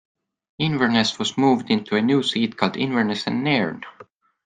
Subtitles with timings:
[0.57, 3.85] Inverness was moved into a new seat called Inverness and Nairn.